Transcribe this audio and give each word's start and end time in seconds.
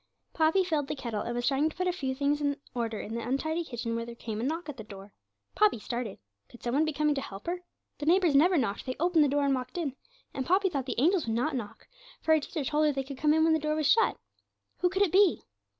Poppy 0.33 0.63
filled 0.63 0.87
the 0.87 0.95
kettle, 0.95 1.21
and 1.21 1.35
was 1.35 1.47
trying 1.47 1.69
to 1.69 1.75
put 1.75 1.85
a 1.85 1.91
few 1.91 2.15
things 2.15 2.41
in 2.41 2.57
order 2.73 2.99
in 2.99 3.13
the 3.13 3.21
untidy 3.21 3.63
kitchen 3.63 3.95
when 3.95 4.07
there 4.07 4.15
came 4.15 4.41
a 4.41 4.43
knock 4.43 4.67
at 4.67 4.75
the 4.77 4.83
door. 4.83 5.13
Poppy 5.53 5.77
started. 5.77 6.17
Could 6.49 6.63
some 6.63 6.73
one 6.73 6.85
be 6.85 6.91
coming 6.91 7.13
to 7.13 7.21
help 7.21 7.45
her? 7.45 7.61
The 7.99 8.07
neighbours 8.07 8.33
never 8.33 8.57
knocked 8.57 8.87
they 8.87 8.95
opened 8.99 9.23
the 9.23 9.27
door 9.29 9.45
and 9.45 9.53
walked 9.53 9.77
in 9.77 9.95
and 10.33 10.43
Poppy 10.43 10.69
thought 10.69 10.87
the 10.87 10.99
angels 10.99 11.27
would 11.27 11.35
not 11.35 11.55
knock, 11.55 11.87
for 12.19 12.33
her 12.33 12.39
teacher 12.39 12.63
told 12.65 12.87
her 12.87 12.91
they 12.91 13.03
could 13.03 13.19
come 13.19 13.31
in 13.31 13.43
when 13.43 13.53
the 13.53 13.59
door 13.59 13.75
was 13.75 13.85
shut. 13.85 14.17
Who 14.79 14.89
could 14.89 15.03
it 15.03 15.11
be? 15.11 15.43